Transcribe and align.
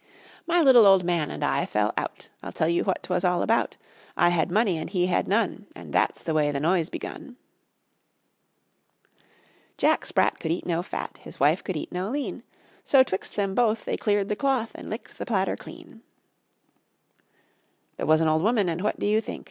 My 0.47 0.59
little 0.63 0.87
old 0.87 1.03
man 1.03 1.29
and 1.29 1.43
I 1.45 1.63
fell 1.67 1.93
out; 1.95 2.29
I'll 2.41 2.51
tell 2.51 2.67
you 2.67 2.83
what 2.83 3.03
'twas 3.03 3.23
all 3.23 3.43
about: 3.43 3.77
I 4.17 4.29
had 4.29 4.49
money 4.49 4.79
and 4.79 4.89
he 4.89 5.05
had 5.05 5.27
none, 5.27 5.67
And 5.75 5.93
that's 5.93 6.23
the 6.23 6.33
way 6.33 6.49
the 6.49 6.59
noise 6.59 6.89
begun. 6.89 7.37
Jack 9.77 10.03
Sprat 10.07 10.39
could 10.39 10.49
eat 10.49 10.65
no 10.65 10.81
fat, 10.81 11.19
His 11.19 11.39
wife 11.39 11.63
could 11.63 11.77
eat 11.77 11.91
no 11.91 12.09
lean; 12.09 12.41
So 12.83 13.03
'twixt 13.03 13.35
them 13.35 13.53
both 13.53 13.85
they 13.85 13.95
cleared 13.95 14.29
the 14.29 14.35
cloth, 14.35 14.71
And 14.73 14.89
licked 14.89 15.19
the 15.19 15.25
platter 15.27 15.55
clean. 15.55 16.01
There 17.97 18.07
was 18.07 18.21
an 18.21 18.27
old 18.27 18.41
woman, 18.41 18.69
and 18.69 18.81
what 18.81 18.99
do 18.99 19.05
you 19.05 19.21
think? 19.21 19.39